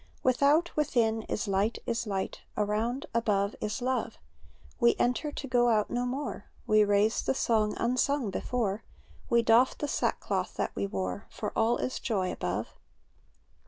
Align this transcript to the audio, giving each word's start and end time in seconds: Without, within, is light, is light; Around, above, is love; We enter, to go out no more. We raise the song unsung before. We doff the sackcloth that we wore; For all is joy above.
Without, 0.23 0.75
within, 0.75 1.21
is 1.29 1.47
light, 1.47 1.77
is 1.85 2.07
light; 2.07 2.41
Around, 2.57 3.05
above, 3.13 3.55
is 3.61 3.83
love; 3.83 4.17
We 4.79 4.95
enter, 4.97 5.31
to 5.31 5.47
go 5.47 5.69
out 5.69 5.91
no 5.91 6.07
more. 6.07 6.45
We 6.65 6.83
raise 6.83 7.21
the 7.21 7.35
song 7.35 7.75
unsung 7.77 8.31
before. 8.31 8.83
We 9.29 9.43
doff 9.43 9.77
the 9.77 9.87
sackcloth 9.87 10.55
that 10.55 10.75
we 10.75 10.87
wore; 10.87 11.27
For 11.29 11.55
all 11.55 11.77
is 11.77 11.99
joy 11.99 12.31
above. 12.31 12.69